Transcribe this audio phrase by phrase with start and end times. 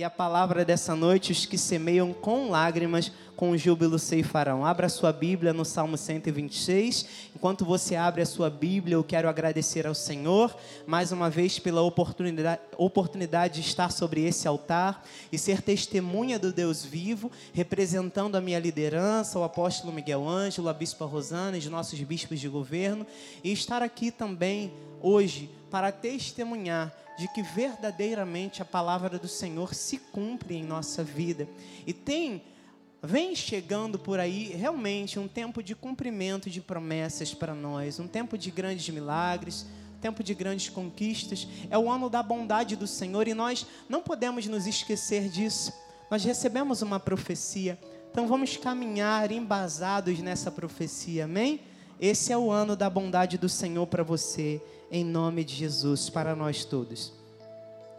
[0.00, 4.64] E a palavra dessa noite, os que semeiam com lágrimas, com júbilo ceifarão.
[4.64, 7.04] Abra sua Bíblia no Salmo 126.
[7.36, 11.82] Enquanto você abre a sua Bíblia, eu quero agradecer ao Senhor, mais uma vez, pela
[11.82, 18.40] oportunidade, oportunidade de estar sobre esse altar e ser testemunha do Deus vivo, representando a
[18.40, 23.06] minha liderança, o apóstolo Miguel Ângelo, a bispa Rosana e os nossos bispos de governo,
[23.44, 29.98] e estar aqui também hoje para testemunhar de que verdadeiramente a palavra do Senhor se
[29.98, 31.46] cumpre em nossa vida.
[31.86, 32.42] E tem,
[33.02, 38.38] vem chegando por aí realmente um tempo de cumprimento de promessas para nós, um tempo
[38.38, 39.66] de grandes milagres,
[40.00, 41.46] tempo de grandes conquistas.
[41.70, 45.72] É o ano da bondade do Senhor e nós não podemos nos esquecer disso.
[46.10, 47.78] Nós recebemos uma profecia,
[48.10, 51.60] então vamos caminhar embasados nessa profecia, amém?
[52.00, 56.34] Esse é o ano da bondade do Senhor para você em nome de Jesus, para
[56.34, 57.12] nós todos.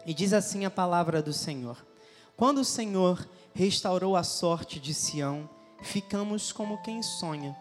[0.05, 1.77] E diz assim a palavra do Senhor:
[2.36, 5.49] Quando o Senhor restaurou a sorte de Sião,
[5.82, 7.55] ficamos como quem sonha.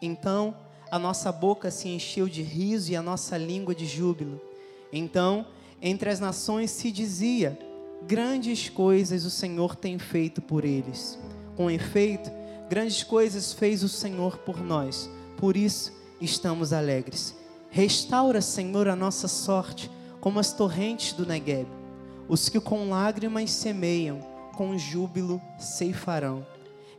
[0.00, 0.56] Então
[0.90, 4.40] a nossa boca se encheu de riso e a nossa língua de júbilo.
[4.92, 5.46] Então,
[5.82, 7.58] entre as nações se dizia:
[8.06, 11.18] Grandes coisas o Senhor tem feito por eles.
[11.56, 12.30] Com efeito,
[12.68, 15.08] grandes coisas fez o Senhor por nós.
[15.36, 17.34] Por isso estamos alegres.
[17.74, 21.66] Restaura, Senhor, a nossa sorte, como as torrentes do Negueb.
[22.28, 24.20] Os que com lágrimas semeiam,
[24.54, 26.46] com júbilo ceifarão.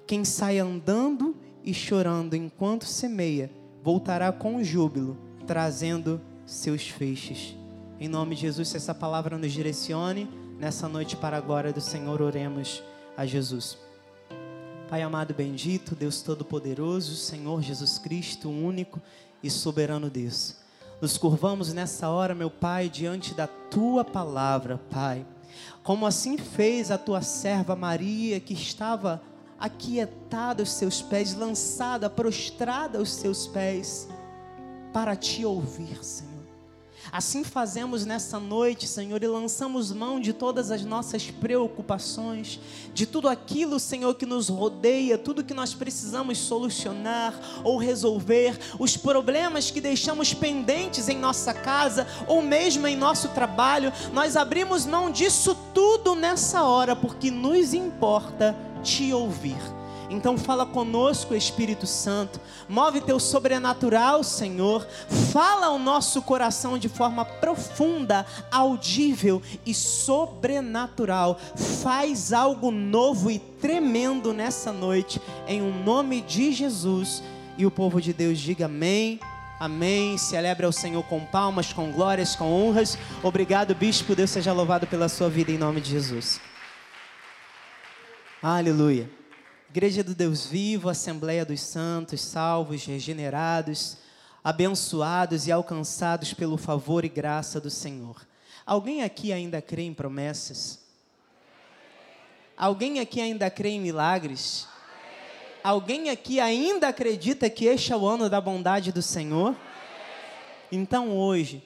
[0.06, 3.50] Quem sai andando e chorando enquanto semeia,
[3.82, 7.56] voltará com júbilo, trazendo seus feixes.
[7.98, 11.80] Em nome de Jesus, se essa palavra nos direcione, nessa noite para a glória do
[11.80, 12.84] Senhor, oremos
[13.16, 13.78] a Jesus.
[14.90, 19.02] Pai amado bendito, Deus Todo-Poderoso, Senhor Jesus Cristo, único
[19.42, 20.65] e soberano Deus.
[21.02, 25.26] Nos curvamos nessa hora, meu Pai, diante da tua palavra, Pai.
[25.84, 29.22] Como assim fez a tua serva Maria, que estava
[29.60, 34.08] aquietada aos seus pés, lançada, prostrada aos seus pés,
[34.94, 36.35] para te ouvir, Senhor.
[37.12, 42.60] Assim fazemos nessa noite, Senhor, e lançamos mão de todas as nossas preocupações,
[42.94, 48.98] de tudo aquilo, Senhor, que nos rodeia, tudo que nós precisamos solucionar ou resolver, os
[48.98, 55.12] problemas que deixamos pendentes em nossa casa ou mesmo em nosso trabalho, nós abrimos mão
[55.12, 59.56] disso tudo nessa hora, porque nos importa te ouvir
[60.10, 62.40] então fala conosco, Espírito Santo.
[62.70, 64.86] Move teu sobrenatural, Senhor.
[65.32, 71.40] Fala ao nosso coração de forma profunda, audível e sobrenatural.
[71.82, 77.24] Faz algo novo e tremendo nessa noite, em um nome de Jesus.
[77.58, 79.20] E o povo de Deus diga amém.
[79.60, 80.18] Amém.
[80.18, 82.98] Celebre ao Senhor com palmas, com glórias, com honras.
[83.24, 84.16] Obrigado, bispo.
[84.16, 86.42] Deus seja louvado pela sua vida em nome de Jesus.
[88.44, 89.10] Aleluia.
[89.76, 93.98] Igreja do Deus vivo, Assembleia dos Santos, salvos, regenerados,
[94.42, 98.26] abençoados e alcançados pelo favor e graça do Senhor.
[98.66, 100.80] Alguém aqui ainda crê em promessas?
[102.56, 104.66] Alguém aqui ainda crê em milagres?
[105.62, 109.58] Alguém aqui ainda acredita que este é o ano da bondade do Senhor?
[110.72, 111.62] Então hoje,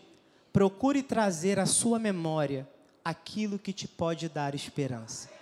[0.52, 2.68] procure trazer à sua memória
[3.06, 5.39] aquilo que te pode dar esperança.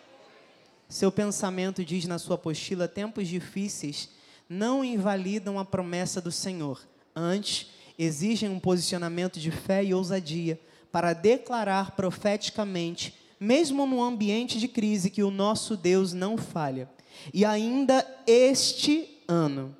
[0.90, 4.10] Seu pensamento diz na sua apostila: tempos difíceis
[4.50, 6.80] não invalidam a promessa do Senhor,
[7.16, 10.60] antes exigem um posicionamento de fé e ousadia
[10.92, 16.90] para declarar profeticamente, mesmo no ambiente de crise, que o nosso Deus não falha.
[17.34, 19.76] E ainda este ano,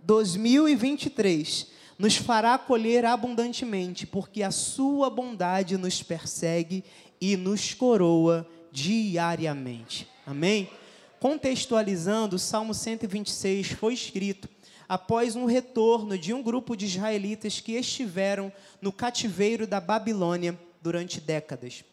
[0.00, 1.66] 2023,
[1.98, 6.84] nos fará colher abundantemente, porque a sua bondade nos persegue
[7.20, 10.11] e nos coroa diariamente.
[10.26, 10.70] Amém?
[11.18, 14.48] Contextualizando, o Salmo 126 foi escrito
[14.88, 21.20] após um retorno de um grupo de israelitas que estiveram no cativeiro da Babilônia durante
[21.20, 21.84] décadas.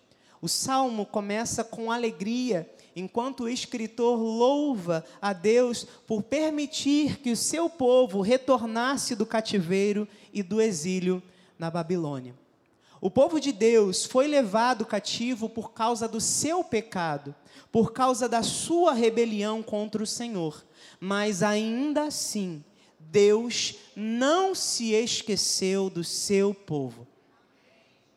[0.41, 7.37] O salmo começa com alegria, enquanto o escritor louva a Deus por permitir que o
[7.37, 11.21] seu povo retornasse do cativeiro e do exílio
[11.57, 12.33] na Babilônia.
[13.01, 17.33] O povo de Deus foi levado cativo por causa do seu pecado,
[17.71, 20.65] por causa da sua rebelião contra o Senhor.
[20.99, 22.63] Mas ainda assim,
[22.99, 27.07] Deus não se esqueceu do seu povo.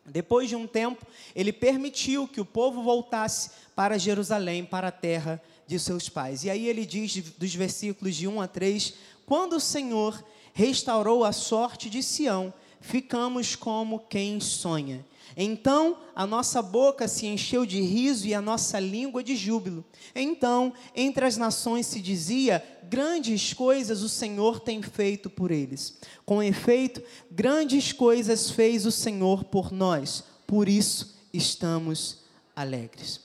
[0.05, 5.41] Depois de um tempo, ele permitiu que o povo voltasse para Jerusalém, para a terra
[5.65, 6.43] de seus pais.
[6.43, 8.95] E aí ele diz, dos versículos de 1 a 3:
[9.25, 10.21] Quando o Senhor
[10.53, 12.53] restaurou a sorte de Sião,
[12.83, 15.03] ficamos como quem sonha.
[15.35, 19.83] Então a nossa boca se encheu de riso e a nossa língua de júbilo.
[20.13, 25.97] Então, entre as nações se dizia: grandes coisas o Senhor tem feito por eles.
[26.25, 27.01] Com efeito,
[27.31, 32.19] grandes coisas fez o Senhor por nós, por isso estamos
[32.55, 33.21] alegres.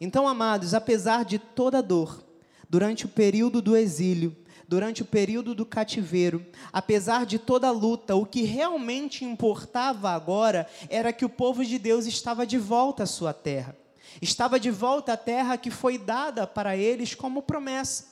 [0.00, 2.24] Então, amados, apesar de toda dor,
[2.70, 4.34] durante o período do exílio,
[4.72, 10.66] durante o período do cativeiro, apesar de toda a luta, o que realmente importava agora
[10.88, 13.76] era que o povo de Deus estava de volta à sua terra.
[14.22, 18.06] Estava de volta à terra que foi dada para eles como promessa.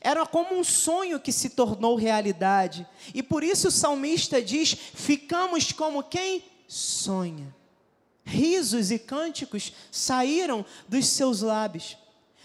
[0.00, 2.86] Era como um sonho que se tornou realidade.
[3.12, 7.54] E por isso o salmista diz: ficamos como quem sonha.
[8.24, 11.98] Risos e cânticos saíram dos seus lábios.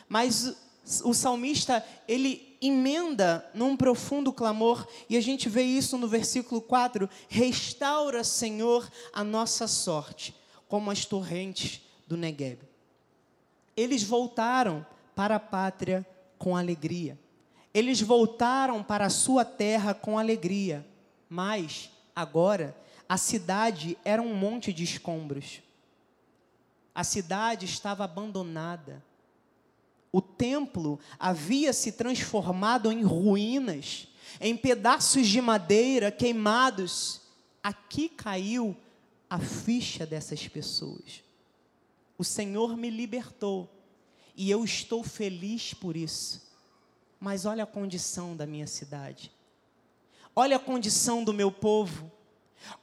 [0.10, 0.67] Mas
[1.04, 7.10] o salmista, ele emenda num profundo clamor, e a gente vê isso no versículo 4:
[7.28, 10.36] Restaura, Senhor, a nossa sorte,
[10.68, 12.60] como as torrentes do Negueb.
[13.76, 14.86] Eles voltaram
[15.16, 16.06] para a pátria
[16.38, 17.20] com alegria.
[17.74, 20.88] Eles voltaram para a sua terra com alegria.
[21.30, 22.76] Mas, agora,
[23.08, 25.62] a cidade era um monte de escombros.
[26.96, 29.04] A cidade estava abandonada
[30.12, 34.08] o templo havia se transformado em ruínas,
[34.40, 37.22] em pedaços de madeira queimados.
[37.62, 38.76] Aqui caiu
[39.30, 41.24] a ficha dessas pessoas.
[42.18, 43.70] O Senhor me libertou
[44.36, 46.48] e eu estou feliz por isso.
[47.20, 49.32] Mas olha a condição da minha cidade.
[50.36, 52.12] Olha a condição do meu povo.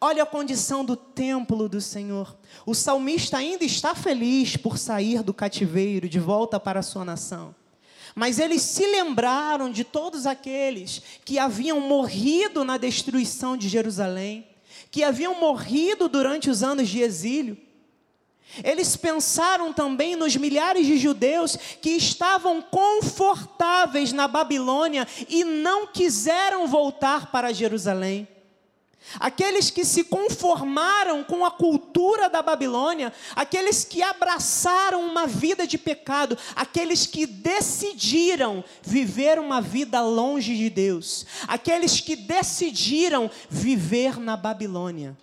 [0.01, 2.37] Olha a condição do templo do Senhor.
[2.65, 7.55] O salmista ainda está feliz por sair do cativeiro de volta para a sua nação.
[8.15, 14.47] Mas eles se lembraram de todos aqueles que haviam morrido na destruição de Jerusalém,
[14.91, 17.59] que haviam morrido durante os anos de exílio.
[18.63, 26.69] Eles pensaram também nos milhares de judeus que estavam confortáveis na Babilônia e não quiseram
[26.69, 28.29] voltar para Jerusalém.
[29.21, 35.79] Aqueles que se conformaram com a cultura da Babilônia, aqueles que abraçaram uma vida de
[35.79, 44.37] pecado, aqueles que decidiram viver uma vida longe de Deus, aqueles que decidiram viver na
[44.37, 45.17] Babilônia.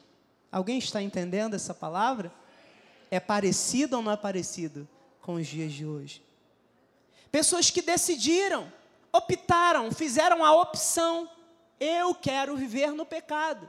[0.51, 2.31] Alguém está entendendo essa palavra?
[3.09, 4.87] É parecido ou não é parecido
[5.21, 6.23] com os dias de hoje?
[7.31, 8.71] Pessoas que decidiram,
[9.11, 11.29] optaram, fizeram a opção
[11.81, 13.67] eu quero viver no pecado.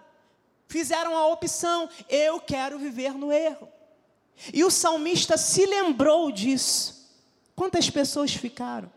[0.69, 3.67] Fizeram a opção, eu quero viver no erro.
[4.53, 7.11] E o salmista se lembrou disso.
[7.57, 8.93] Quantas pessoas ficaram?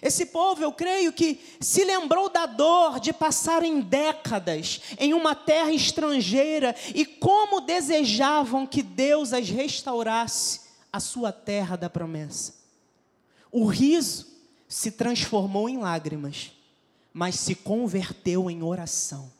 [0.00, 5.72] Esse povo, eu creio que se lembrou da dor de passarem décadas em uma terra
[5.72, 10.60] estrangeira e como desejavam que Deus as restaurasse
[10.92, 12.54] a sua terra da promessa.
[13.50, 14.28] O riso
[14.68, 16.52] se transformou em lágrimas
[17.12, 19.30] mas se converteu em oração.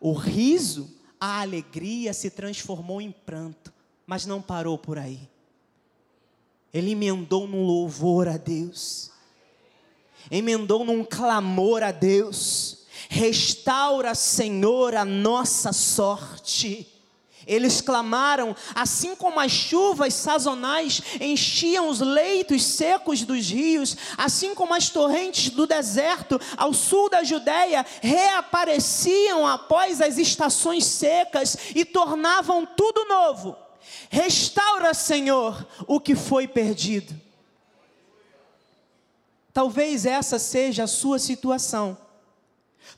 [0.00, 3.72] O riso, a alegria se transformou em pranto,
[4.06, 5.20] mas não parou por aí.
[6.72, 9.10] Ele emendou num louvor a Deus,
[10.30, 12.84] emendou num clamor a Deus.
[13.08, 16.93] Restaura, Senhor, a nossa sorte.
[17.46, 24.74] Eles clamaram, assim como as chuvas sazonais enchiam os leitos secos dos rios, assim como
[24.74, 32.66] as torrentes do deserto ao sul da Judéia reapareciam após as estações secas e tornavam
[32.66, 33.56] tudo novo.
[34.10, 37.14] Restaura, Senhor, o que foi perdido.
[39.52, 41.96] Talvez essa seja a sua situação.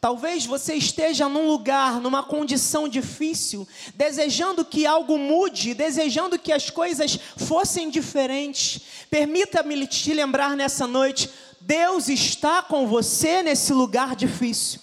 [0.01, 6.71] Talvez você esteja num lugar, numa condição difícil, desejando que algo mude, desejando que as
[6.71, 8.81] coisas fossem diferentes.
[9.11, 14.81] Permita-me te lembrar nessa noite: Deus está com você nesse lugar difícil.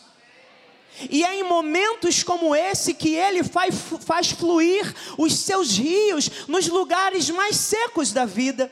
[1.10, 6.68] E é em momentos como esse que Ele faz, faz fluir os seus rios nos
[6.68, 8.72] lugares mais secos da vida.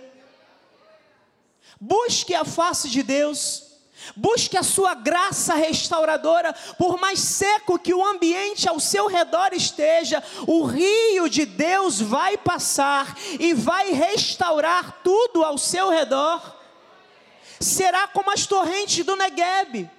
[1.79, 3.70] Busque a face de Deus.
[4.15, 10.23] Busque a sua graça restauradora, por mais seco que o ambiente ao seu redor esteja,
[10.47, 16.57] o rio de Deus vai passar e vai restaurar tudo ao seu redor.
[17.59, 19.89] Será como as torrentes do Negueb.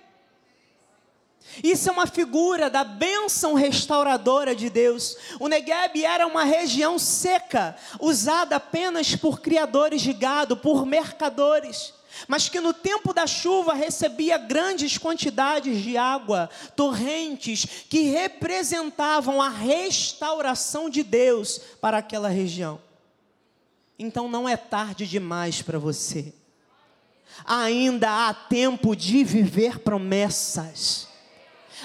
[1.63, 5.17] Isso é uma figura da bênção restauradora de Deus.
[5.39, 11.93] O Negueb era uma região seca, usada apenas por criadores de gado, por mercadores.
[12.29, 19.49] Mas que no tempo da chuva recebia grandes quantidades de água, torrentes que representavam a
[19.49, 22.81] restauração de Deus para aquela região.
[23.99, 26.35] Então não é tarde demais para você.
[27.45, 31.09] Ainda há tempo de viver promessas.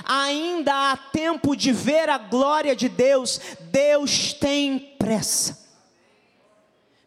[0.03, 3.39] Ainda há tempo de ver a glória de Deus.
[3.72, 5.66] Deus tem pressa.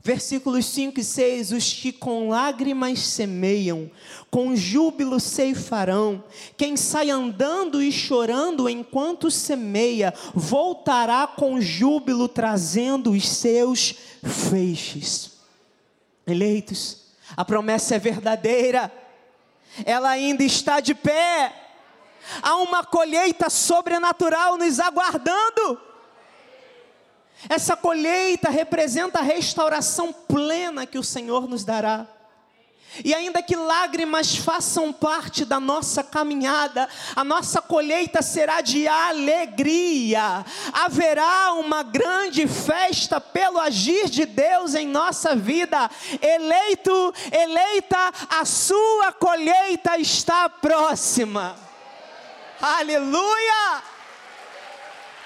[0.02, 3.90] Versículos 5 e 6: Os que com lágrimas semeiam,
[4.30, 6.24] com júbilo ceifarão.
[6.56, 15.32] Quem sai andando e chorando enquanto semeia, voltará com júbilo trazendo os seus feixes.
[16.26, 17.02] Eleitos,
[17.36, 18.90] a promessa é verdadeira,
[19.84, 21.54] ela ainda está de pé.
[22.42, 25.89] Há uma colheita sobrenatural nos aguardando.
[27.48, 32.06] Essa colheita representa a restauração plena que o Senhor nos dará.
[33.04, 40.44] E ainda que lágrimas façam parte da nossa caminhada, a nossa colheita será de alegria.
[40.72, 45.88] Haverá uma grande festa pelo agir de Deus em nossa vida.
[46.20, 51.56] Eleito, eleita, a sua colheita está próxima.
[52.60, 53.99] Aleluia!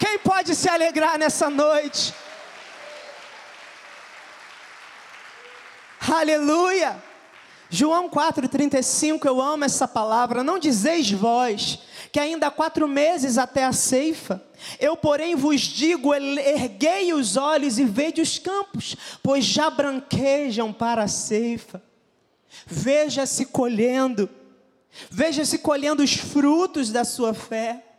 [0.04, 2.12] Quem pode se alegrar nessa noite?
[5.98, 7.02] Aleluia!
[7.70, 10.44] João 4,35, eu amo essa palavra.
[10.44, 11.78] Não dizeis vós
[12.12, 14.44] que ainda há quatro meses até a ceifa.
[14.78, 21.04] Eu, porém, vos digo: erguei os olhos e vede os campos, pois já branquejam para
[21.04, 21.82] a ceifa.
[22.66, 24.28] Veja-se colhendo,
[25.10, 27.93] veja-se colhendo os frutos da sua fé.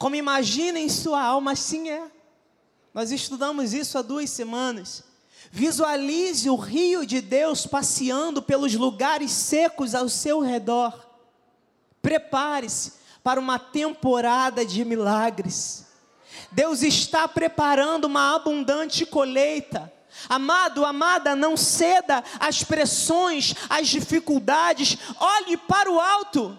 [0.00, 2.10] Como imagina em sua alma, assim é.
[2.94, 5.04] Nós estudamos isso há duas semanas.
[5.52, 10.98] Visualize o rio de Deus passeando pelos lugares secos ao seu redor.
[12.00, 15.86] Prepare-se para uma temporada de milagres.
[16.50, 19.92] Deus está preparando uma abundante colheita.
[20.30, 26.58] Amado, amada, não ceda às pressões, às dificuldades, olhe para o alto.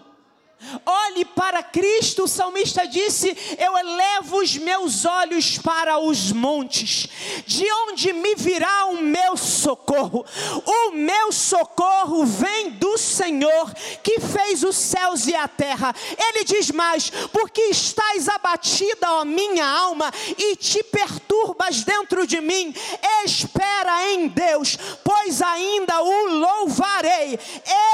[0.86, 7.08] Olhe para Cristo, o salmista disse: Eu elevo os meus olhos para os montes,
[7.46, 10.24] de onde me virá o meu socorro?
[10.64, 15.94] O meu socorro vem do Senhor, que fez os céus e a terra.
[16.16, 22.74] Ele diz mais: Porque estás abatida, ó minha alma, e te perturbas dentro de mim,
[23.24, 27.38] espera em Deus, pois ainda o louvarei,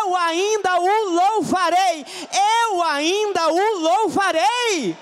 [0.04, 2.04] eu ainda o louvarei.
[2.32, 4.96] Eu eu ainda o louvarei.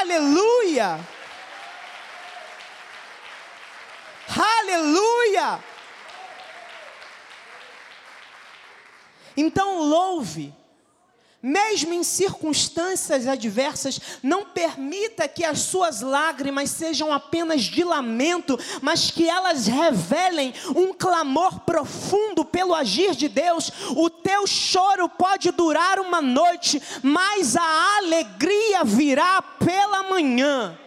[0.00, 1.00] Aleluia!
[4.58, 5.60] Aleluia!
[9.36, 10.54] Então louve
[11.44, 19.10] mesmo em circunstâncias adversas, não permita que as suas lágrimas sejam apenas de lamento, mas
[19.10, 23.70] que elas revelem um clamor profundo pelo agir de Deus.
[23.94, 30.78] O teu choro pode durar uma noite, mas a alegria virá pela manhã.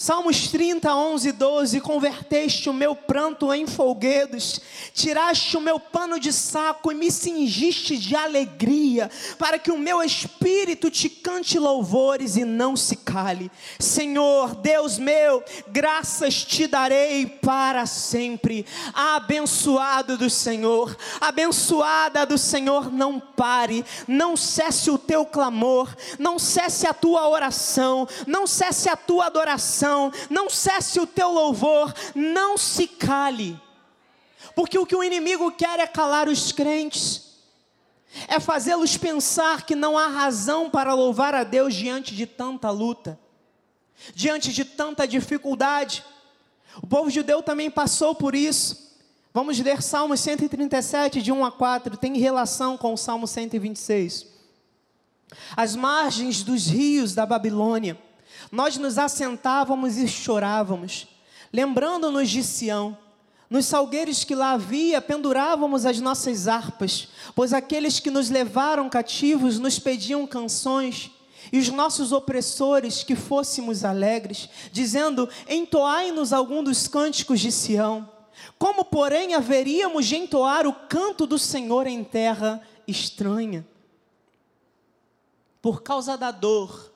[0.00, 4.60] Salmos 30, 11 e 12: Converteste o meu pranto em folguedos,
[4.94, 10.00] tiraste o meu pano de saco e me cingiste de alegria, para que o meu
[10.00, 13.50] espírito te cante louvores e não se cale.
[13.80, 18.64] Senhor, Deus meu, graças te darei para sempre.
[18.94, 26.86] Abençoado do Senhor, abençoada do Senhor, não pare, não cesse o teu clamor, não cesse
[26.86, 29.87] a tua oração, não cesse a tua adoração
[30.28, 33.60] não cesse o teu louvor, não se cale,
[34.54, 37.28] porque o que o inimigo quer é calar os crentes,
[38.26, 43.18] é fazê-los pensar que não há razão para louvar a Deus diante de tanta luta,
[44.14, 46.04] diante de tanta dificuldade.
[46.82, 48.88] O povo judeu também passou por isso.
[49.32, 54.26] Vamos ler Salmos 137, de 1 a 4, tem relação com o Salmo 126.
[55.56, 57.98] As margens dos rios da Babilônia
[58.50, 61.06] nós nos assentávamos e chorávamos,
[61.52, 62.96] lembrando-nos de Sião.
[63.50, 69.58] Nos salgueiros que lá havia, pendurávamos as nossas harpas, pois aqueles que nos levaram cativos
[69.58, 71.10] nos pediam canções,
[71.50, 78.10] e os nossos opressores que fôssemos alegres, dizendo: Entoai-nos algum dos cânticos de Sião.
[78.58, 83.66] Como, porém, haveríamos de entoar o canto do Senhor em terra estranha?
[85.62, 86.92] Por causa da dor,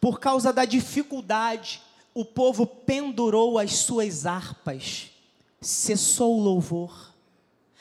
[0.00, 1.82] por causa da dificuldade,
[2.14, 5.10] o povo pendurou as suas harpas.
[5.60, 7.12] cessou o louvor,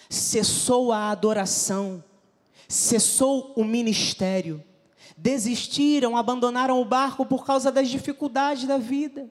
[0.09, 2.03] cessou a adoração,
[2.67, 4.63] cessou o ministério.
[5.17, 9.29] Desistiram, abandonaram o barco por causa das dificuldades da vida.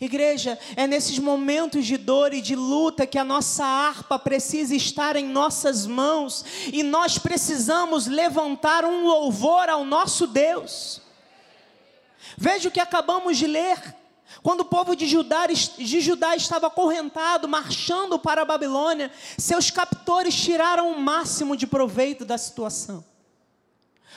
[0.00, 5.16] Igreja, é nesses momentos de dor e de luta que a nossa harpa precisa estar
[5.16, 10.99] em nossas mãos e nós precisamos levantar um louvor ao nosso Deus.
[12.42, 13.94] Veja o que acabamos de ler.
[14.42, 20.34] Quando o povo de Judá, de Judá estava acorrentado, marchando para a Babilônia, seus captores
[20.34, 23.04] tiraram o máximo de proveito da situação.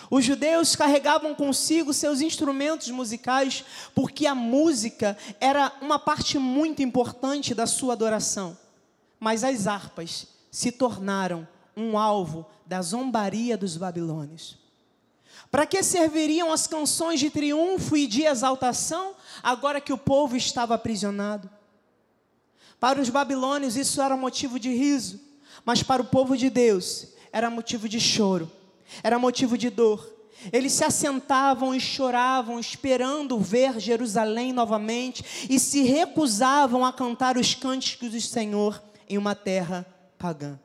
[0.09, 7.53] Os judeus carregavam consigo seus instrumentos musicais, porque a música era uma parte muito importante
[7.53, 8.57] da sua adoração.
[9.19, 14.62] Mas as harpas se tornaram um alvo da zombaria dos babilônios.
[15.53, 20.73] Para que serviriam as canções de triunfo e de exaltação, agora que o povo estava
[20.73, 21.47] aprisionado?
[22.79, 25.21] Para os babilônios isso era motivo de riso,
[25.63, 28.51] mas para o povo de Deus era motivo de choro
[29.01, 30.11] era motivo de dor.
[30.51, 37.55] Eles se assentavam e choravam, esperando ver Jerusalém novamente, e se recusavam a cantar os
[37.55, 39.85] cânticos do Senhor em uma terra
[40.17, 40.59] pagã.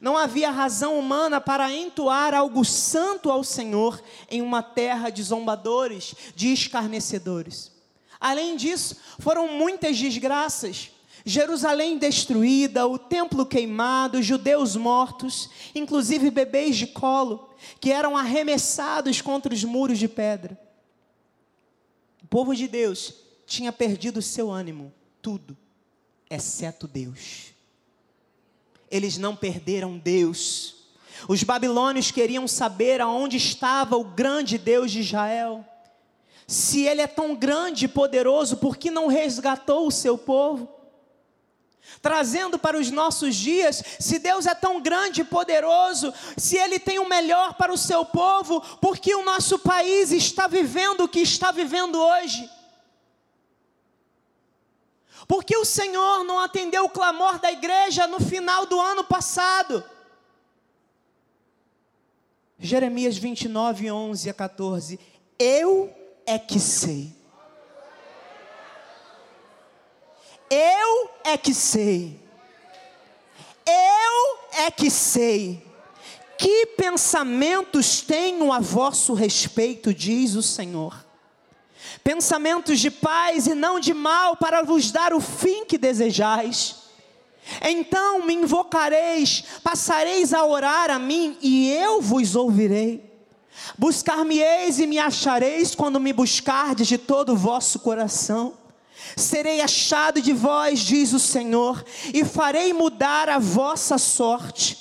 [0.00, 6.14] Não havia razão humana para entoar algo santo ao Senhor em uma terra de zombadores,
[6.34, 7.72] de escarnecedores.
[8.20, 10.90] Além disso, foram muitas desgraças.
[11.26, 17.48] Jerusalém destruída, o templo queimado, judeus mortos, inclusive bebês de colo,
[17.80, 20.60] que eram arremessados contra os muros de pedra.
[22.22, 23.14] O povo de Deus
[23.46, 25.56] tinha perdido seu ânimo, tudo,
[26.28, 27.53] exceto Deus.
[28.94, 30.76] Eles não perderam Deus.
[31.26, 35.64] Os babilônios queriam saber aonde estava o grande Deus de Israel.
[36.46, 40.72] Se ele é tão grande e poderoso, por que não resgatou o seu povo?
[42.00, 46.98] trazendo para os nossos dias, se Deus é tão grande e poderoso, se Ele tem
[46.98, 51.50] o melhor para o seu povo, porque o nosso país está vivendo o que está
[51.50, 52.50] vivendo hoje?
[55.26, 59.84] Porque o Senhor não atendeu o clamor da igreja no final do ano passado?
[62.58, 65.00] Jeremias 29, 11 a 14.
[65.38, 65.92] Eu
[66.26, 67.24] é que sei
[70.50, 72.20] Eu é que sei.
[73.66, 75.66] Eu é que sei.
[76.38, 81.03] Que pensamentos tenho a vosso respeito, diz o Senhor.
[82.04, 86.76] Pensamentos de paz e não de mal, para vos dar o fim que desejais.
[87.62, 93.10] Então me invocareis, passareis a orar a mim, e eu vos ouvirei.
[93.78, 98.54] Buscar-me-eis e me achareis quando me buscardes de todo o vosso coração.
[99.16, 104.78] Serei achado de vós, diz o Senhor, e farei mudar a vossa sorte.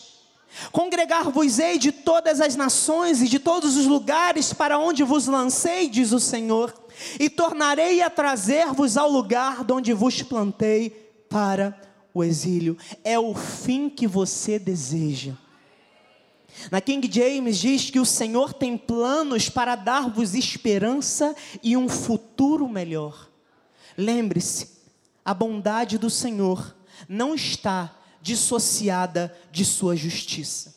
[0.72, 6.12] Congregar-vos-ei de todas as nações e de todos os lugares para onde vos lancei, diz
[6.12, 6.74] o Senhor,
[7.20, 10.90] e tornarei a trazer-vos ao lugar de onde vos plantei
[11.30, 11.80] para
[12.14, 12.78] o exílio.
[13.04, 15.34] É o fim que você deseja.
[16.72, 22.68] Na King James diz que o Senhor tem planos para dar-vos esperança e um futuro
[22.68, 23.30] melhor.
[23.98, 24.70] Lembre-se,
[25.26, 26.76] a bondade do Senhor
[27.08, 30.76] não está dissociada de sua justiça.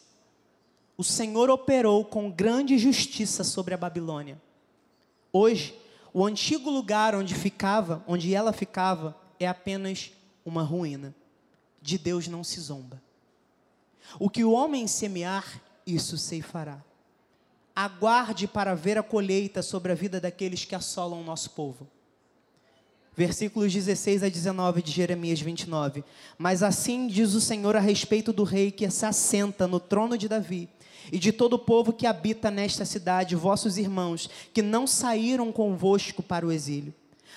[0.97, 4.41] O Senhor operou com grande justiça sobre a Babilônia.
[5.33, 5.75] Hoje,
[6.19, 10.13] o antigo lugar onde ficava, onde ela ficava, é apenas
[10.47, 11.15] uma ruína.
[11.83, 13.03] De Deus não se zomba.
[14.19, 16.83] O que o homem semear, isso ceifará.
[17.75, 21.87] Aguarde para ver a colheita sobre a vida daqueles que assolam o nosso povo
[23.17, 26.05] versículos 16 a 19 de Jeremias 29.
[26.37, 30.29] Mas assim diz o Senhor a respeito do rei que se assenta no trono de
[30.29, 30.69] Davi
[31.13, 36.23] e de todo o povo que habita nesta cidade, vossos irmãos, que não saíram convosco
[36.23, 36.95] para o exílio.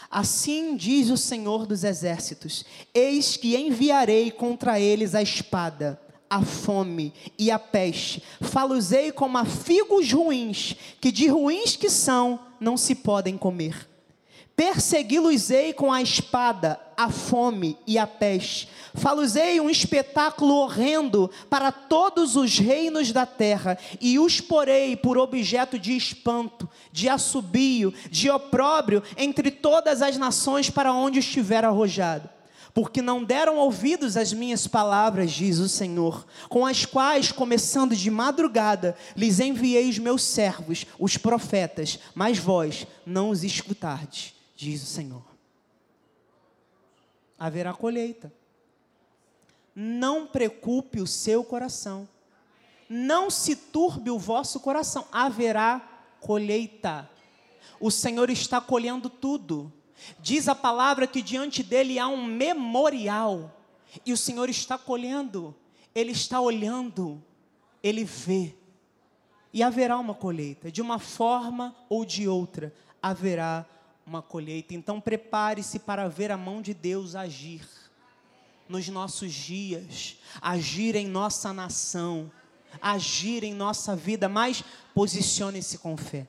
[0.10, 7.14] Assim diz o Senhor dos exércitos: Eis que enviarei contra eles a espada, a fome
[7.38, 8.24] e a peste.
[8.42, 13.90] Falosei como a figos ruins, que de ruins que são, não se podem comer
[14.60, 18.68] Persegui-los-ei com a espada, a fome e a peste.
[18.94, 25.80] Falosei um espetáculo horrendo para todos os reinos da terra, e os porei por objeto
[25.80, 32.30] de espanto, de assobio, de opróbrio entre todas as nações para onde estiver arrojado.
[32.74, 38.12] Porque não deram ouvidos às minhas palavras, diz o Senhor, com as quais, começando de
[38.12, 44.86] madrugada, lhes enviei os meus servos, os profetas, mas vós não os escutardes diz o
[44.86, 45.29] Senhor.
[47.40, 48.32] Haverá colheita.
[49.74, 52.08] não preocupe o seu coração.
[52.90, 55.08] Não se turbe o vosso coração.
[55.12, 55.80] Haverá
[56.20, 57.10] colheita.
[57.80, 59.72] O Senhor está colhendo tudo.
[60.20, 63.56] Diz a palavra que diante dele há um memorial.
[64.06, 65.56] E o Senhor está colhendo.
[65.96, 67.24] Ele está olhando.
[67.82, 68.56] Ele vê.
[69.54, 70.72] E haverá uma colheita.
[70.72, 73.66] De uma forma ou de outra, haverá
[74.10, 74.74] uma colheita.
[74.74, 77.62] Então prepare-se para ver a mão de Deus agir
[78.68, 82.32] nos nossos dias, agir em nossa nação,
[82.82, 84.64] agir em nossa vida, mas
[84.96, 86.28] posicione-se com fé.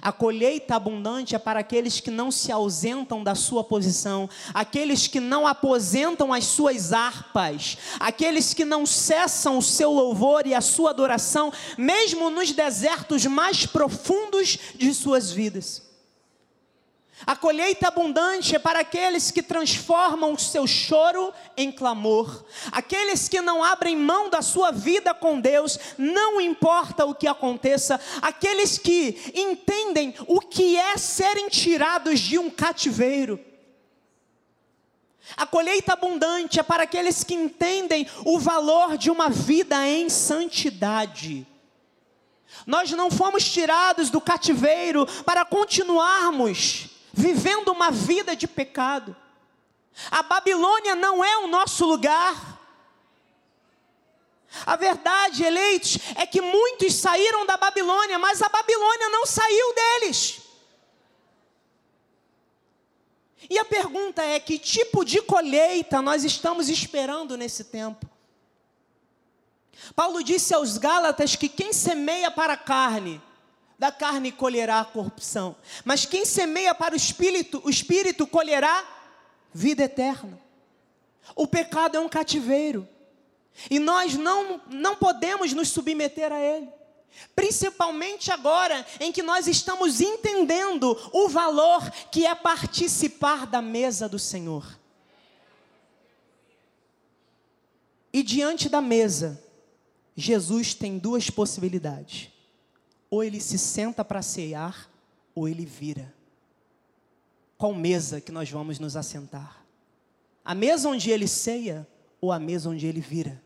[0.00, 5.20] A colheita abundante é para aqueles que não se ausentam da sua posição, aqueles que
[5.20, 10.88] não aposentam as suas harpas, aqueles que não cessam o seu louvor e a sua
[10.88, 15.83] adoração, mesmo nos desertos mais profundos de suas vidas.
[17.26, 23.40] A colheita abundante é para aqueles que transformam o seu choro em clamor, aqueles que
[23.40, 29.32] não abrem mão da sua vida com Deus, não importa o que aconteça, aqueles que
[29.34, 33.40] entendem o que é serem tirados de um cativeiro.
[35.34, 41.46] A colheita abundante é para aqueles que entendem o valor de uma vida em santidade.
[42.66, 49.16] Nós não fomos tirados do cativeiro para continuarmos vivendo uma vida de pecado.
[50.10, 52.60] A Babilônia não é o nosso lugar.
[54.66, 60.40] A verdade, eleitos, é que muitos saíram da Babilônia, mas a Babilônia não saiu deles.
[63.48, 68.08] E a pergunta é: que tipo de colheita nós estamos esperando nesse tempo?
[69.94, 73.20] Paulo disse aos Gálatas que quem semeia para a carne,
[73.78, 78.84] da carne colherá a corrupção, mas quem semeia para o espírito, o espírito colherá
[79.52, 80.40] vida eterna.
[81.34, 82.88] O pecado é um cativeiro,
[83.70, 86.68] e nós não, não podemos nos submeter a ele.
[87.34, 94.18] Principalmente agora em que nós estamos entendendo o valor que é participar da mesa do
[94.18, 94.78] Senhor.
[98.12, 99.42] E diante da mesa,
[100.16, 102.33] Jesus tem duas possibilidades
[103.14, 104.90] ou ele se senta para cear,
[105.36, 106.12] ou ele vira.
[107.56, 109.64] Qual mesa que nós vamos nos assentar?
[110.44, 111.86] A mesa onde ele ceia
[112.20, 113.40] ou a mesa onde ele vira?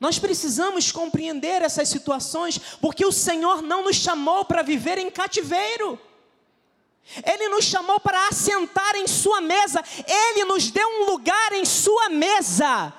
[0.00, 6.00] Nós precisamos compreender essas situações, porque o Senhor não nos chamou para viver em cativeiro.
[7.24, 12.08] Ele nos chamou para assentar em Sua mesa, Ele nos deu um lugar em Sua
[12.08, 12.92] mesa.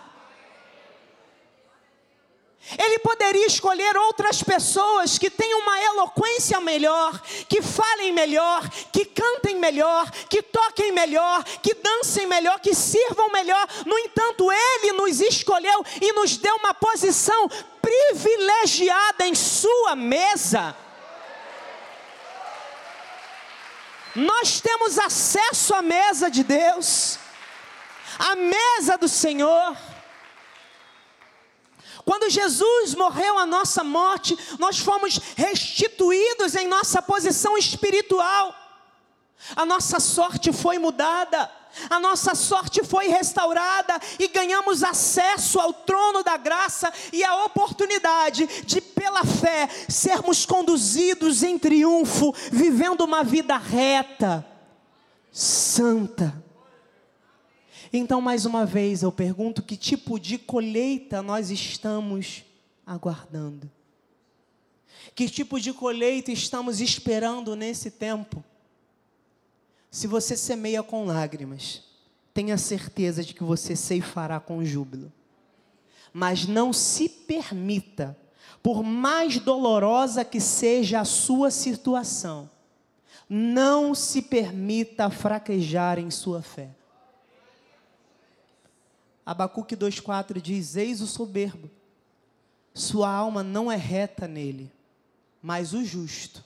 [2.77, 9.57] Ele poderia escolher outras pessoas que tenham uma eloquência melhor, que falem melhor, que cantem
[9.57, 13.67] melhor, que toquem melhor, que dancem melhor, que sirvam melhor.
[13.85, 17.49] No entanto, Ele nos escolheu e nos deu uma posição
[17.81, 20.75] privilegiada em Sua mesa.
[24.15, 27.17] Nós temos acesso à mesa de Deus,
[28.19, 29.77] à mesa do Senhor.
[32.05, 38.55] Quando Jesus morreu a nossa morte, nós fomos restituídos em nossa posição espiritual.
[39.55, 41.49] A nossa sorte foi mudada,
[41.89, 48.47] a nossa sorte foi restaurada e ganhamos acesso ao trono da graça e a oportunidade
[48.65, 54.45] de, pela fé, sermos conduzidos em triunfo, vivendo uma vida reta,
[55.31, 56.50] santa
[57.97, 62.43] então, mais uma vez, eu pergunto: que tipo de colheita nós estamos
[62.85, 63.69] aguardando?
[65.13, 68.43] Que tipo de colheita estamos esperando nesse tempo?
[69.89, 71.83] Se você semeia com lágrimas,
[72.33, 75.11] tenha certeza de que você ceifará com júbilo.
[76.13, 78.17] Mas não se permita,
[78.63, 82.49] por mais dolorosa que seja a sua situação,
[83.29, 86.69] não se permita fraquejar em sua fé.
[89.31, 91.71] Abacuque 2,4 diz: Eis o soberbo,
[92.73, 94.69] sua alma não é reta nele,
[95.41, 96.43] mas o justo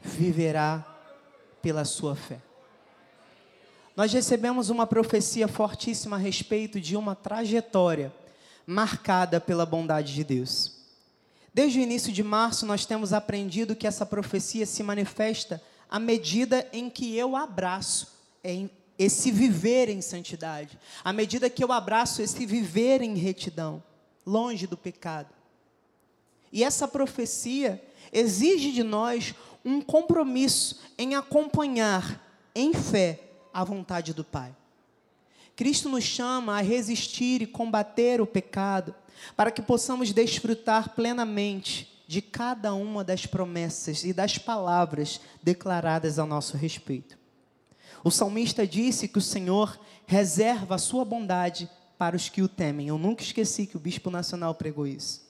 [0.00, 0.82] viverá
[1.60, 2.40] pela sua fé.
[3.94, 8.10] Nós recebemos uma profecia fortíssima a respeito de uma trajetória
[8.66, 10.74] marcada pela bondade de Deus.
[11.52, 16.66] Desde o início de março, nós temos aprendido que essa profecia se manifesta à medida
[16.72, 18.08] em que eu abraço,
[18.98, 23.82] esse viver em santidade, à medida que eu abraço esse viver em retidão,
[24.24, 25.34] longe do pecado.
[26.52, 27.82] E essa profecia
[28.12, 33.20] exige de nós um compromisso em acompanhar em fé
[33.52, 34.54] a vontade do Pai.
[35.54, 38.94] Cristo nos chama a resistir e combater o pecado,
[39.34, 46.26] para que possamos desfrutar plenamente de cada uma das promessas e das palavras declaradas a
[46.26, 47.18] nosso respeito.
[48.06, 52.86] O salmista disse que o Senhor reserva a sua bondade para os que o temem.
[52.86, 55.22] Eu nunca esqueci que o bispo nacional pregou isso.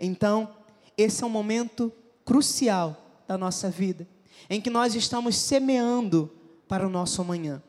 [0.00, 0.48] Então,
[0.96, 1.92] esse é um momento
[2.24, 2.96] crucial
[3.28, 4.08] da nossa vida,
[4.48, 6.32] em que nós estamos semeando
[6.66, 7.62] para o nosso amanhã.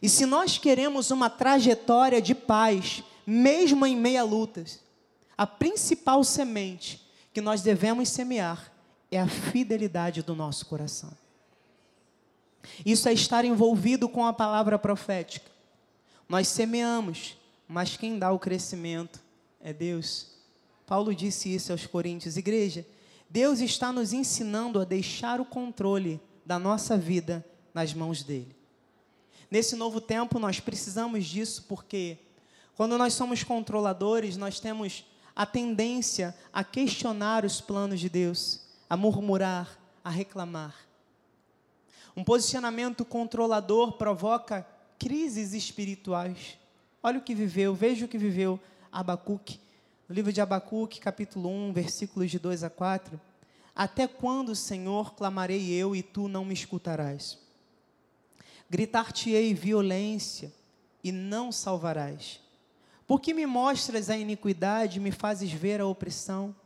[0.00, 4.84] E se nós queremos uma trajetória de paz, mesmo em meia lutas,
[5.36, 8.72] a principal semente que nós devemos semear
[9.10, 11.25] é a fidelidade do nosso coração.
[12.84, 15.50] Isso é estar envolvido com a palavra profética.
[16.28, 17.36] Nós semeamos,
[17.68, 19.20] mas quem dá o crescimento
[19.60, 20.28] é Deus.
[20.86, 22.86] Paulo disse isso aos Coríntios, igreja.
[23.28, 28.54] Deus está nos ensinando a deixar o controle da nossa vida nas mãos dele.
[29.50, 32.18] Nesse novo tempo, nós precisamos disso porque,
[32.76, 38.96] quando nós somos controladores, nós temos a tendência a questionar os planos de Deus, a
[38.96, 40.85] murmurar, a reclamar.
[42.16, 44.66] Um posicionamento controlador provoca
[44.98, 46.56] crises espirituais.
[47.02, 48.58] Olha o que viveu, veja o que viveu
[48.90, 49.60] Abacuque.
[50.08, 53.20] No livro de Abacuque, capítulo 1, versículos de 2 a 4.
[53.74, 57.38] Até quando, Senhor, clamarei eu e tu não me escutarás?
[58.70, 60.50] Gritar-te-ei violência
[61.04, 62.40] e não salvarás.
[63.06, 66.56] Porque me mostras a iniquidade e me fazes ver a opressão?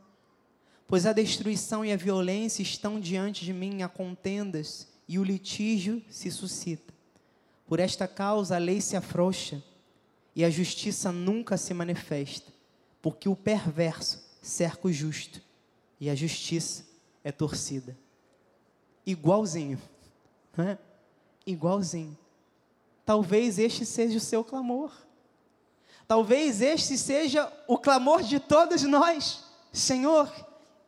[0.87, 6.01] Pois a destruição e a violência estão diante de mim a contendas, e o litígio
[6.09, 6.93] se suscita.
[7.67, 9.61] Por esta causa a lei se afrouxa,
[10.33, 12.49] e a justiça nunca se manifesta,
[13.01, 15.41] porque o perverso cerca o justo,
[15.99, 16.85] e a justiça
[17.25, 17.97] é torcida.
[19.05, 19.81] Igualzinho,
[20.55, 20.79] não é?
[21.45, 22.17] Igualzinho.
[23.05, 24.93] Talvez este seja o seu clamor.
[26.07, 29.43] Talvez este seja o clamor de todos nós.
[29.73, 30.33] Senhor,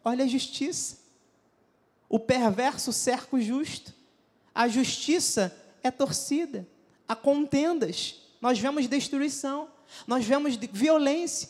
[0.02, 1.00] olha a justiça.
[2.08, 4.03] O perverso cerca o justo.
[4.54, 6.68] A justiça é torcida.
[7.08, 8.22] Há contendas.
[8.40, 9.68] Nós vemos destruição.
[10.08, 11.50] Nós vemos violência.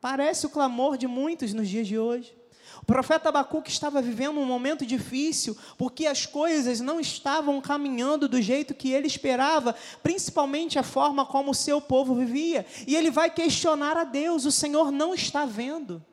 [0.00, 2.34] Parece o clamor de muitos nos dias de hoje.
[2.82, 8.40] O profeta Abacuque estava vivendo um momento difícil, porque as coisas não estavam caminhando do
[8.40, 12.64] jeito que ele esperava, principalmente a forma como o seu povo vivia.
[12.86, 16.04] E ele vai questionar a Deus: o Senhor não está vendo,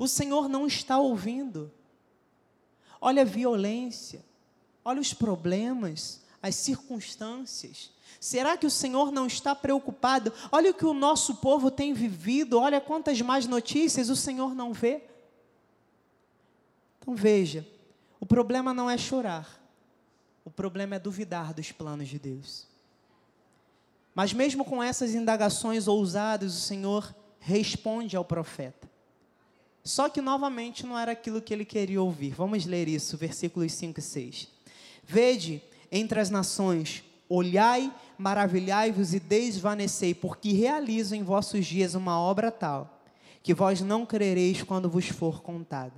[0.00, 1.72] o Senhor não está ouvindo.
[3.00, 4.24] Olha a violência,
[4.84, 7.90] olha os problemas, as circunstâncias.
[8.20, 10.32] Será que o Senhor não está preocupado?
[10.50, 14.72] Olha o que o nosso povo tem vivido, olha quantas mais notícias o Senhor não
[14.72, 15.02] vê.
[17.00, 17.66] Então veja,
[18.18, 19.62] o problema não é chorar,
[20.44, 22.66] o problema é duvidar dos planos de Deus.
[24.14, 28.90] Mas mesmo com essas indagações ousadas, o Senhor responde ao profeta.
[29.88, 32.34] Só que novamente não era aquilo que ele queria ouvir.
[32.34, 34.48] Vamos ler isso, versículos 5 e 6.
[35.02, 42.50] Vede entre as nações Olhai, maravilhai-vos e desvanecei, porque realizo em vossos dias uma obra
[42.50, 43.02] tal,
[43.42, 45.92] que vós não crereis quando vos for contado.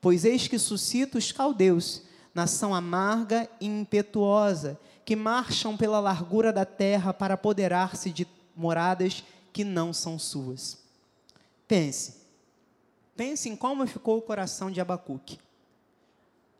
[0.00, 2.02] Pois eis que suscito os caldeus,
[2.34, 9.64] nação amarga e impetuosa, que marcham pela largura da terra para apoderar-se de moradas que
[9.64, 10.78] não são suas.
[11.66, 12.17] Pense,
[13.18, 15.40] pense em como ficou o coração de Abacuque.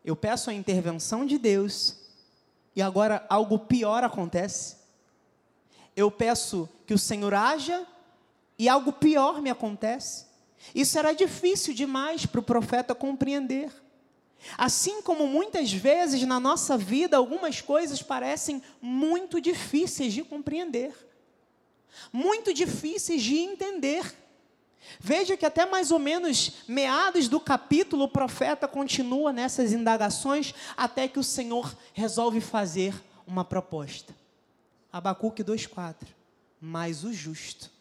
[0.03, 1.95] Eu peço a intervenção de Deus
[2.75, 4.75] e agora algo pior acontece.
[5.95, 7.87] Eu peço que o Senhor haja
[8.57, 10.25] e algo pior me acontece.
[10.75, 13.71] Isso era difícil demais para o profeta compreender.
[14.57, 20.93] Assim como muitas vezes na nossa vida algumas coisas parecem muito difíceis de compreender,
[22.11, 24.13] muito difíceis de entender.
[24.99, 31.07] Veja que até mais ou menos meados do capítulo, o profeta continua nessas indagações até
[31.07, 32.93] que o Senhor resolve fazer
[33.27, 34.13] uma proposta.
[34.91, 36.07] Abacuque 2,4.
[36.59, 37.71] Mas o justo.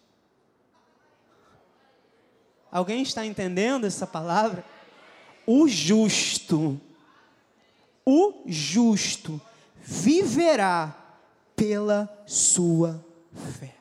[2.71, 4.65] Alguém está entendendo essa palavra?
[5.47, 6.79] O justo,
[8.05, 9.41] o justo
[9.81, 10.95] viverá
[11.57, 13.03] pela sua
[13.59, 13.78] fé.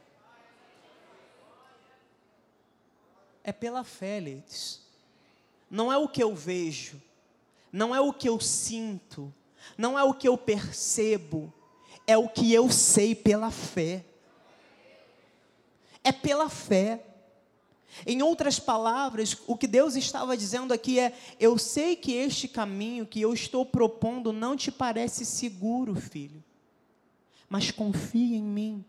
[3.48, 4.82] É pela fé, Leites.
[5.72, 7.02] Não é o que eu vejo,
[7.72, 9.34] não é o que eu sinto,
[9.78, 11.54] não é o que eu percebo,
[12.06, 14.04] é o que eu sei pela fé.
[16.04, 17.02] É pela fé.
[18.06, 23.06] Em outras palavras, o que Deus estava dizendo aqui é: eu sei que este caminho
[23.06, 26.44] que eu estou propondo não te parece seguro, filho,
[27.48, 28.86] mas confia em mim,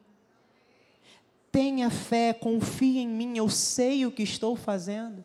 [1.59, 5.25] tenha fé, confie em mim, eu sei o que estou fazendo.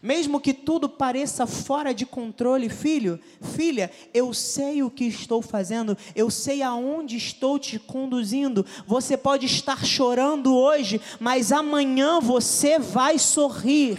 [0.00, 5.98] Mesmo que tudo pareça fora de controle, filho, filha, eu sei o que estou fazendo,
[6.14, 8.64] eu sei aonde estou te conduzindo.
[8.86, 13.98] Você pode estar chorando hoje, mas amanhã você vai sorrir.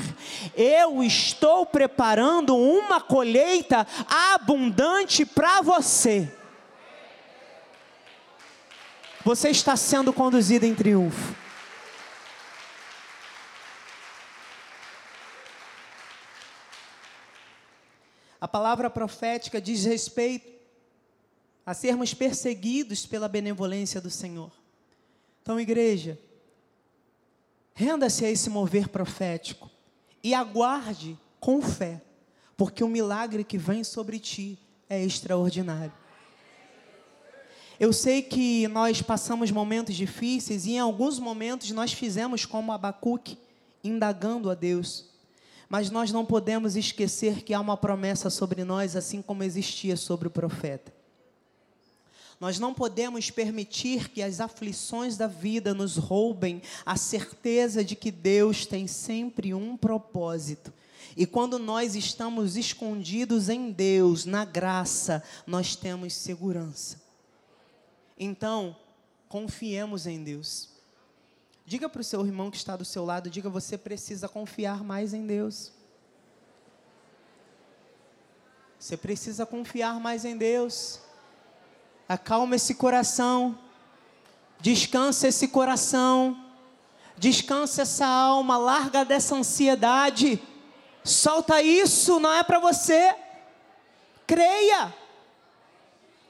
[0.55, 3.85] Eu estou preparando uma colheita
[4.33, 6.36] abundante para você.
[9.27, 11.35] Você está sendo conduzido em triunfo.
[18.39, 20.47] A palavra profética diz respeito
[21.65, 24.49] a sermos perseguidos pela benevolência do Senhor.
[25.41, 26.17] Então, igreja,
[27.73, 29.69] renda-se a esse mover profético
[30.23, 32.01] e aguarde com fé,
[32.55, 34.57] porque o milagre que vem sobre ti
[34.89, 36.06] é extraordinário.
[37.79, 43.37] Eu sei que nós passamos momentos difíceis e em alguns momentos nós fizemos como Abacuque,
[43.83, 45.05] indagando a Deus.
[45.69, 50.27] Mas nós não podemos esquecer que há uma promessa sobre nós, assim como existia sobre
[50.27, 50.91] o profeta.
[52.39, 58.09] Nós não podemos permitir que as aflições da vida nos roubem a certeza de que
[58.09, 60.73] Deus tem sempre um propósito.
[61.15, 67.06] E quando nós estamos escondidos em Deus, na graça, nós temos segurança.
[68.17, 68.75] Então,
[69.29, 70.69] confiemos em Deus.
[71.65, 75.13] Diga para o seu irmão que está do seu lado, diga, você precisa confiar mais
[75.13, 75.71] em Deus.
[78.79, 80.99] Você precisa confiar mais em Deus.
[82.07, 83.57] Acalma esse coração.
[84.59, 86.41] Descansa esse coração.
[87.17, 88.57] Descansa essa alma.
[88.57, 90.41] Larga dessa ansiedade.
[91.03, 93.15] Solta isso, não é para você.
[94.25, 94.93] Creia.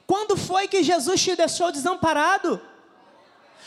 [0.08, 2.58] Quando foi que Jesus te deixou desamparado?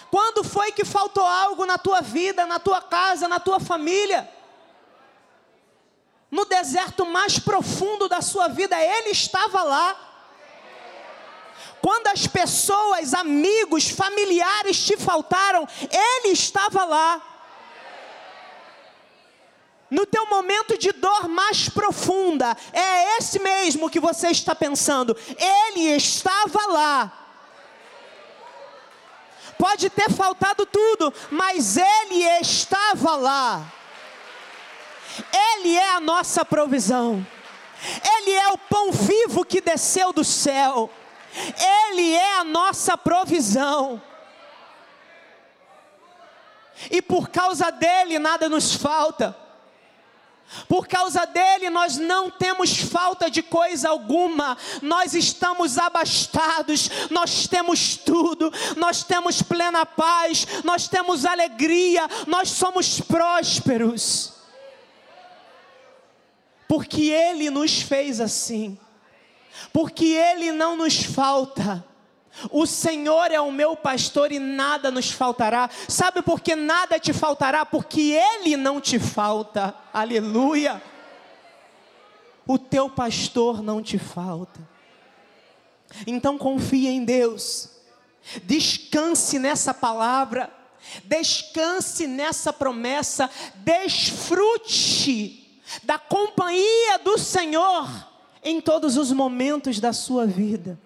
[0.09, 4.27] Quando foi que faltou algo na tua vida, na tua casa, na tua família?
[6.31, 9.95] No deserto mais profundo da sua vida, Ele estava lá.
[11.79, 17.21] Quando as pessoas, amigos, familiares te faltaram, Ele estava lá.
[19.91, 25.15] No teu momento de dor mais profunda, é esse mesmo que você está pensando.
[25.37, 27.21] Ele estava lá
[29.61, 33.71] Pode ter faltado tudo, mas Ele estava lá.
[35.31, 37.23] Ele é a nossa provisão.
[38.03, 40.89] Ele é o pão vivo que desceu do céu.
[41.91, 44.01] Ele é a nossa provisão.
[46.89, 49.37] E por causa dele nada nos falta.
[50.67, 57.95] Por causa dele, nós não temos falta de coisa alguma, nós estamos abastados, nós temos
[57.95, 64.33] tudo, nós temos plena paz, nós temos alegria, nós somos prósperos.
[66.67, 68.77] Porque ele nos fez assim,
[69.73, 71.90] porque ele não nos falta.
[72.49, 75.69] O Senhor é o meu pastor e nada nos faltará.
[75.87, 77.65] Sabe por que nada te faltará?
[77.65, 79.75] Porque Ele não te falta.
[79.93, 80.81] Aleluia.
[82.47, 84.59] O teu pastor não te falta.
[86.07, 87.69] Então confie em Deus.
[88.43, 90.49] Descanse nessa palavra.
[91.03, 93.29] Descanse nessa promessa.
[93.55, 95.41] Desfrute
[95.83, 97.87] da companhia do Senhor
[98.43, 100.79] em todos os momentos da sua vida.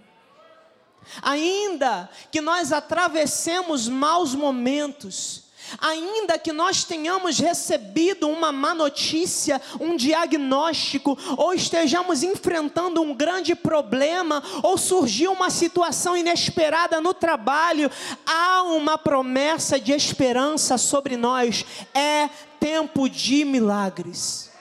[1.22, 5.46] Ainda que nós atravessemos maus momentos,
[5.80, 13.56] ainda que nós tenhamos recebido uma má notícia, um diagnóstico, ou estejamos enfrentando um grande
[13.56, 17.90] problema, ou surgiu uma situação inesperada no trabalho,
[18.26, 21.66] há uma promessa de esperança sobre nós.
[21.94, 24.55] É tempo de milagres.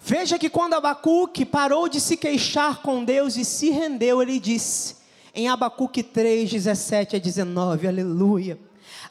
[0.00, 4.96] Veja que quando Abacuque parou de se queixar com Deus e se rendeu, ele disse,
[5.34, 8.58] em Abacuque 3, 17 a 19, aleluia.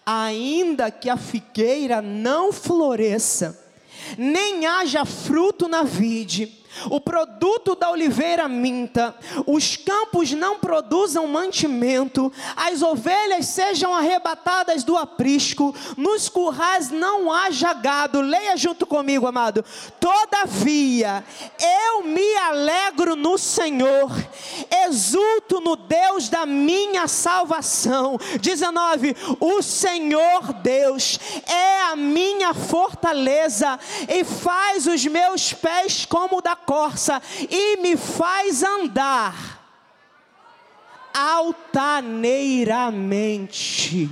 [0.06, 3.60] Ainda que a figueira não floresça,
[4.17, 9.15] nem haja fruto na vide, o produto da oliveira minta,
[9.45, 17.73] os campos não produzam mantimento, as ovelhas sejam arrebatadas do aprisco, nos currais não haja
[17.73, 18.21] gado.
[18.21, 19.63] Leia junto comigo, amado.
[19.99, 21.23] Todavia,
[21.59, 24.11] eu me alegro no Senhor,
[24.85, 28.17] exulto no Deus da minha salvação.
[28.41, 29.15] 19.
[29.39, 37.21] O Senhor Deus é a minha fortaleza e faz os meus pés como da corça
[37.49, 39.63] e me faz andar
[41.13, 44.09] altaneiramente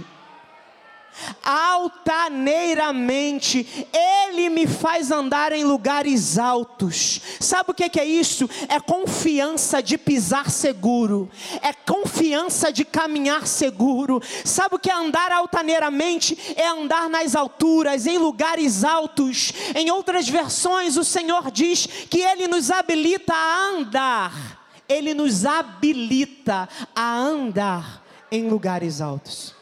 [1.44, 7.22] altaneiramente, Ele me faz andar em lugares altos.
[7.40, 8.48] Sabe o que é isso?
[8.68, 11.30] É confiança de pisar seguro,
[11.62, 14.22] é confiança de caminhar seguro.
[14.44, 16.38] Sabe o que é andar altaneiramente?
[16.56, 19.54] É andar nas alturas, em lugares altos.
[19.76, 26.68] Em outras versões, o Senhor diz que Ele nos habilita a andar, Ele nos habilita
[26.96, 29.55] a andar em lugares altos.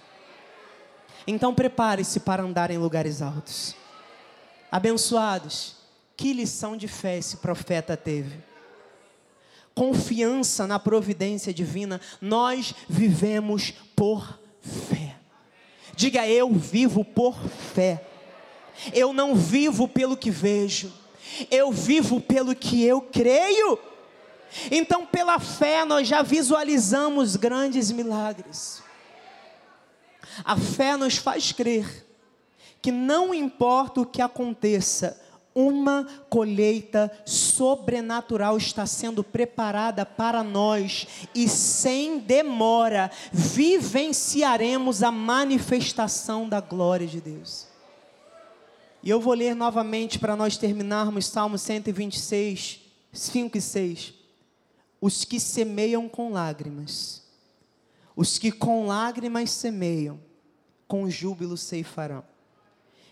[1.25, 3.75] Então prepare-se para andar em lugares altos.
[4.71, 5.75] Abençoados,
[6.17, 8.43] que lição de fé esse profeta teve.
[9.73, 15.15] Confiança na providência divina, nós vivemos por fé.
[15.95, 17.35] Diga eu vivo por
[17.73, 18.05] fé.
[18.93, 20.91] Eu não vivo pelo que vejo,
[21.49, 23.79] eu vivo pelo que eu creio.
[24.69, 28.82] Então, pela fé, nós já visualizamos grandes milagres.
[30.43, 32.05] A fé nos faz crer
[32.81, 35.17] que não importa o que aconteça,
[35.55, 46.59] uma colheita sobrenatural está sendo preparada para nós e sem demora vivenciaremos a manifestação da
[46.59, 47.67] glória de Deus.
[49.01, 52.81] E eu vou ler novamente para nós terminarmos Salmo 126,
[53.13, 54.13] 5 e 6.
[54.99, 57.22] Os que semeiam com lágrimas
[58.15, 60.19] os que com lágrimas semeiam,
[60.87, 62.23] com júbilo ceifarão.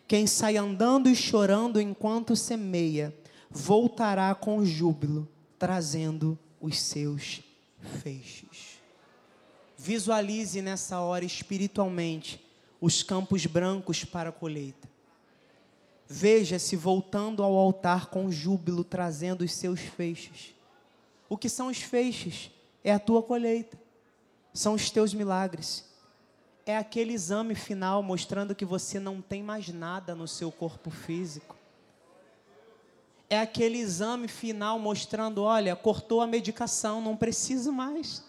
[0.08, 3.16] Quem sai andando e chorando enquanto semeia,
[3.50, 5.28] voltará com júbilo,
[5.58, 7.42] trazendo os seus
[8.02, 8.80] feixes.
[9.78, 12.44] Visualize nessa hora espiritualmente
[12.80, 14.90] os campos brancos para a colheita.
[16.08, 20.54] Veja-se voltando ao altar com júbilo, trazendo os seus feixes.
[21.30, 22.52] O que são os feixes?
[22.84, 23.81] É a tua colheita
[24.54, 25.86] são os teus milagres.
[26.66, 31.56] É aquele exame final mostrando que você não tem mais nada no seu corpo físico.
[33.30, 38.24] É aquele exame final mostrando: olha, cortou a medicação, não preciso mais.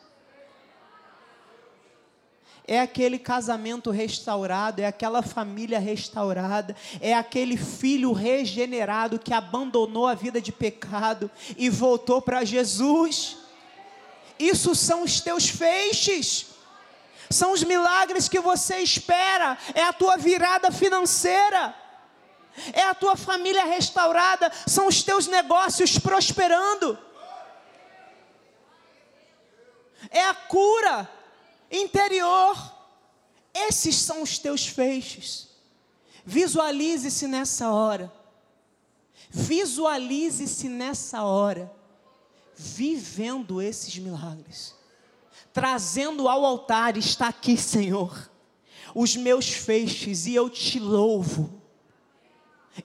[2.64, 10.14] É aquele casamento restaurado, é aquela família restaurada, é aquele filho regenerado que abandonou a
[10.14, 13.41] vida de pecado e voltou para Jesus.
[14.43, 16.47] Isso são os teus feixes.
[17.30, 21.74] São os milagres que você espera, é a tua virada financeira,
[22.72, 26.99] é a tua família restaurada, são os teus negócios prosperando,
[30.11, 31.09] é a cura
[31.70, 32.55] interior.
[33.55, 35.49] Esses são os teus feixes.
[36.24, 38.12] Visualize-se nessa hora.
[39.30, 41.82] Visualize-se nessa hora
[42.63, 44.75] vivendo esses milagres,
[45.53, 48.31] trazendo ao altar, está aqui, Senhor,
[48.95, 51.61] os meus feixes, e eu te louvo.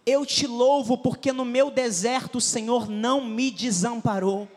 [0.06, 4.48] Eu te louvo porque no meu deserto o Senhor não me desamparou.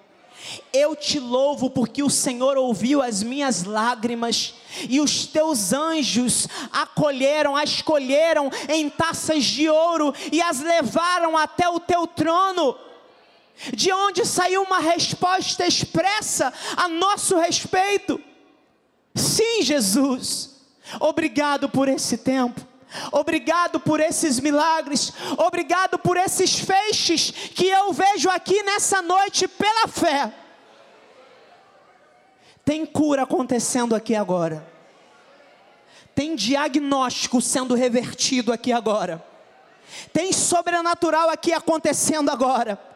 [0.72, 4.54] Eu te louvo porque o Senhor ouviu as minhas lágrimas
[4.88, 11.68] e os teus anjos acolheram, as escolheram em taças de ouro e as levaram até
[11.68, 12.74] o teu trono
[13.74, 18.20] de onde saiu uma resposta expressa a nosso respeito.
[19.14, 20.62] Sim, Jesus,
[20.98, 22.68] obrigado por esse tempo.
[23.12, 29.86] Obrigado por esses milagres, obrigado por esses feixes que eu vejo aqui nessa noite pela
[29.86, 30.32] fé.
[32.64, 34.66] Tem cura acontecendo aqui agora,
[36.16, 39.24] tem diagnóstico sendo revertido aqui agora,
[40.12, 42.89] tem sobrenatural aqui acontecendo agora.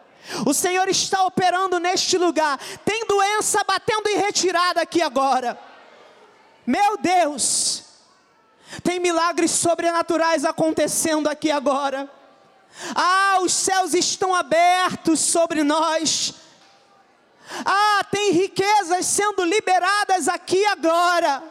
[0.46, 2.58] O Senhor está operando neste lugar.
[2.84, 5.58] Tem doença batendo em retirada aqui agora.
[6.66, 7.84] Meu Deus.
[8.82, 12.10] Tem milagres sobrenaturais acontecendo aqui agora.
[12.94, 16.34] Ah, os céus estão abertos sobre nós.
[17.64, 21.42] Ah, tem riquezas sendo liberadas aqui agora.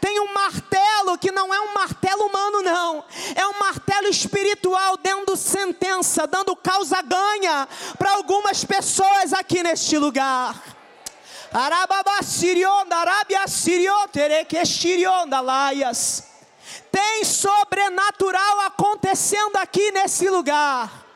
[0.00, 3.04] Tem um martelo que não é um martelo humano, não.
[3.34, 7.68] É um martelo espiritual dando sentença, dando causa ganha
[7.98, 10.54] para algumas pessoas aqui neste lugar.
[16.92, 21.09] Tem sobrenatural acontecendo aqui nesse lugar.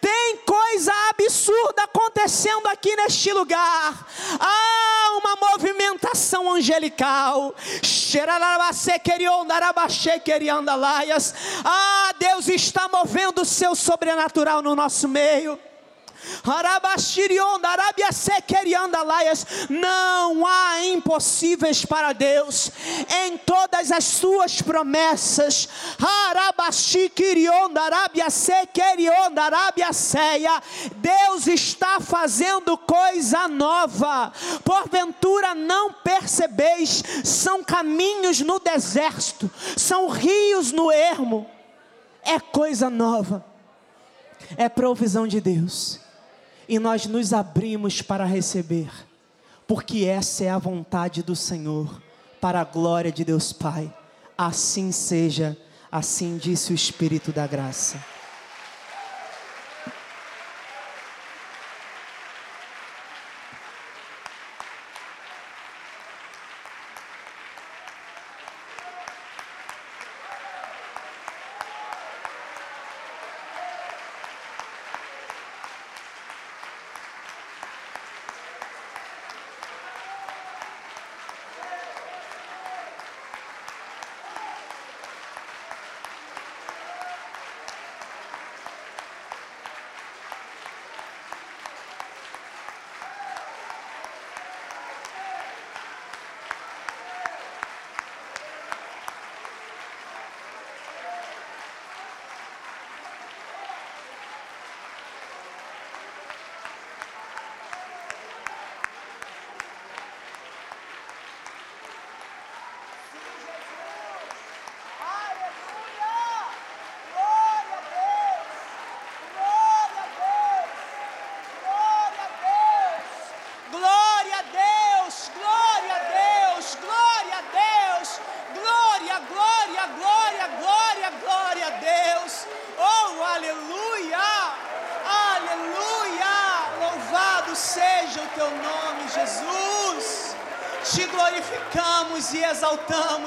[0.00, 4.06] Tem coisa absurda acontecendo aqui neste lugar.
[4.40, 7.54] Há uma movimentação angelical.
[11.64, 15.58] Ah, Deus está movendo o seu sobrenatural no nosso meio.
[19.68, 22.70] Não há impossíveis para Deus.
[23.24, 25.68] Em todas as suas promessas,
[30.96, 34.32] Deus está fazendo coisa nova.
[34.64, 41.48] Porventura não percebeis, são caminhos no deserto, são rios no ermo.
[42.22, 43.44] É coisa nova.
[44.56, 46.07] É provisão de Deus
[46.68, 48.90] e nós nos abrimos para receber,
[49.66, 52.00] porque essa é a vontade do Senhor,
[52.40, 53.92] para a glória de Deus Pai.
[54.36, 55.56] Assim seja,
[55.90, 57.98] assim disse o Espírito da graça.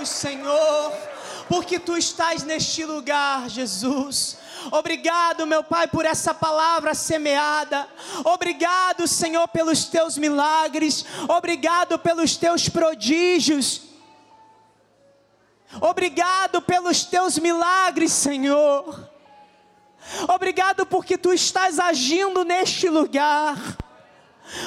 [0.06, 0.94] Senhor,
[1.50, 4.38] porque tu estás neste lugar, Jesus.
[4.72, 7.88] Obrigado, meu Pai, por essa palavra semeada.
[8.24, 11.06] Obrigado, Senhor, pelos teus milagres.
[11.28, 13.82] Obrigado pelos teus prodígios.
[15.80, 19.10] Obrigado pelos teus milagres, Senhor.
[20.28, 23.58] Obrigado porque tu estás agindo neste lugar.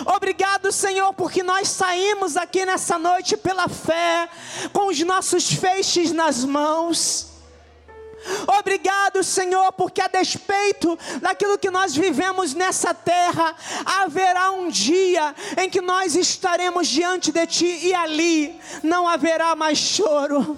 [0.07, 4.29] Obrigado, Senhor, porque nós saímos aqui nessa noite pela fé,
[4.73, 7.35] com os nossos feixes nas mãos.
[8.59, 13.55] Obrigado, Senhor, porque a despeito daquilo que nós vivemos nessa terra,
[13.85, 19.77] haverá um dia em que nós estaremos diante de Ti e ali não haverá mais
[19.79, 20.57] choro.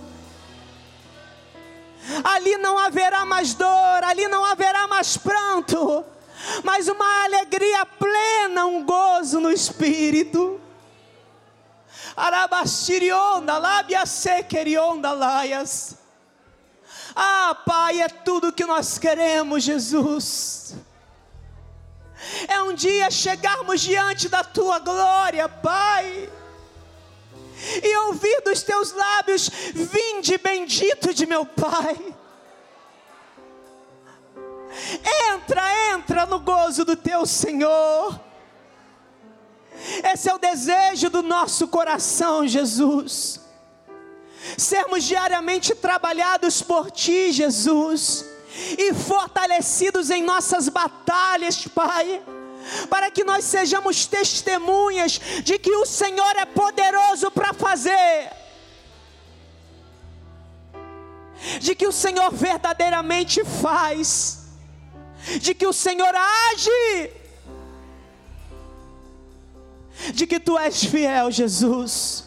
[2.22, 6.04] Ali não haverá mais dor, ali não haverá mais pranto
[6.62, 10.60] mas uma alegria plena, um gozo no espírito.
[12.16, 15.96] Arabastirionda, lábia sequerionda, laias.
[17.14, 20.74] Ah, Pai, é tudo que nós queremos, Jesus.
[22.48, 26.30] É um dia chegarmos diante da tua glória, Pai,
[27.82, 32.15] e ouvir dos teus lábios: Vinde bendito de meu Pai.
[35.32, 35.62] Entra,
[35.92, 38.20] entra no gozo do teu Senhor.
[40.12, 43.40] Esse é o desejo do nosso coração, Jesus.
[44.56, 48.24] Sermos diariamente trabalhados por Ti, Jesus,
[48.78, 52.22] e fortalecidos em nossas batalhas, Pai,
[52.88, 58.30] para que nós sejamos testemunhas de que o Senhor é poderoso para fazer,
[61.60, 64.45] de que o Senhor verdadeiramente faz
[65.40, 67.10] de que o Senhor age,
[70.12, 72.24] de que tu és fiel, Jesus.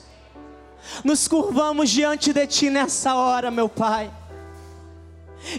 [1.04, 4.12] Nos curvamos diante de ti nessa hora, meu Pai.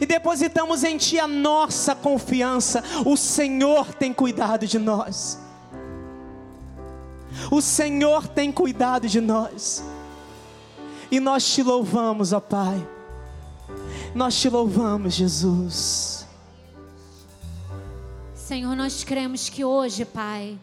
[0.00, 2.82] E depositamos em Ti a nossa confiança.
[3.06, 5.38] O Senhor tem cuidado de nós.
[7.50, 9.82] O Senhor tem cuidado de nós.
[11.10, 12.86] E nós te louvamos, ó Pai.
[14.14, 16.19] Nós te louvamos, Jesus.
[18.50, 20.58] Senhor, nós cremos que hoje, Pai,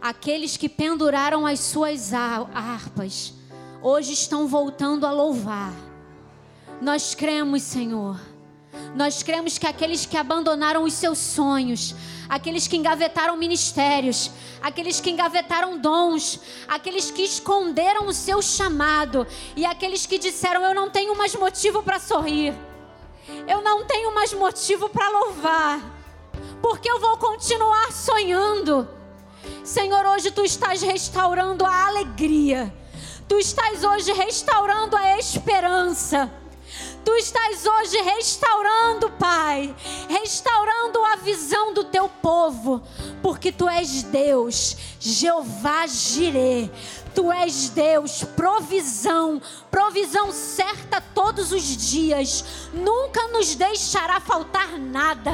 [0.00, 3.32] aqueles que penduraram as suas harpas,
[3.80, 5.72] hoje estão voltando a louvar.
[6.82, 8.20] Nós cremos, Senhor.
[8.96, 11.94] Nós cremos que aqueles que abandonaram os seus sonhos,
[12.28, 19.24] aqueles que engavetaram ministérios, aqueles que engavetaram dons, aqueles que esconderam o seu chamado
[19.54, 22.52] e aqueles que disseram: Eu não tenho mais motivo para sorrir,
[23.46, 25.97] eu não tenho mais motivo para louvar
[26.60, 28.88] porque eu vou continuar sonhando.
[29.64, 32.72] Senhor, hoje tu estás restaurando a alegria,
[33.28, 36.30] tu estás hoje restaurando a esperança.
[37.04, 39.74] Tu estás hoje restaurando, Pai,
[40.10, 42.82] restaurando a visão do teu povo,
[43.22, 46.70] porque tu és Deus, Jeová Jireh.
[47.18, 49.42] Tu és Deus, provisão,
[49.72, 52.44] provisão certa todos os dias.
[52.72, 55.32] Nunca nos deixará faltar nada,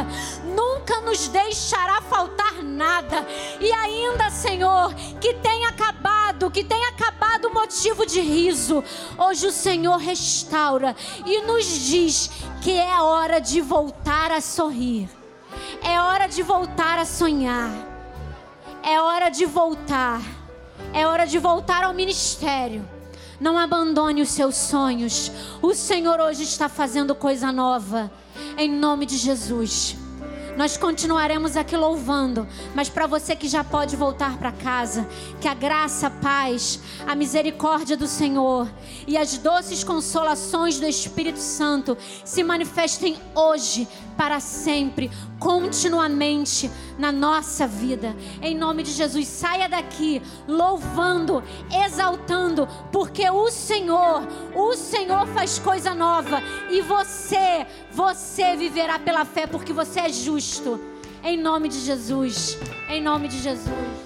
[0.56, 3.28] nunca nos deixará faltar nada.
[3.60, 8.82] E ainda, Senhor, que tenha acabado, que tenha acabado o motivo de riso.
[9.18, 12.30] Hoje o Senhor restaura e nos diz
[12.62, 15.10] que é hora de voltar a sorrir.
[15.82, 17.70] É hora de voltar a sonhar.
[18.82, 20.22] É hora de voltar
[20.92, 22.88] é hora de voltar ao ministério.
[23.40, 25.30] Não abandone os seus sonhos.
[25.60, 28.10] O Senhor hoje está fazendo coisa nova.
[28.56, 29.96] Em nome de Jesus.
[30.56, 35.08] Nós continuaremos aqui louvando, mas para você que já pode voltar para casa,
[35.40, 38.68] que a graça, a paz, a misericórdia do Senhor
[39.04, 47.66] e as doces consolações do Espírito Santo se manifestem hoje, para sempre, continuamente na nossa
[47.66, 48.14] vida.
[48.40, 51.42] Em nome de Jesus, saia daqui louvando,
[51.84, 59.46] exaltando, porque o Senhor, o Senhor faz coisa nova e você, você viverá pela fé
[59.46, 60.80] porque você é justo.
[61.22, 62.58] Em nome de Jesus.
[62.88, 64.04] Em nome de Jesus.